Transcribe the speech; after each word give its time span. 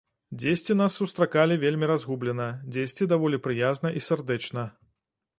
Дзесьці 0.43 0.75
нас 0.77 0.93
сустракалі 0.99 1.57
вельмі 1.63 1.89
разгублена, 1.91 2.47
дзесьці 2.77 3.07
даволі 3.11 3.41
прыязна 3.47 3.91
і 3.99 4.03
сардэчна. 4.07 4.63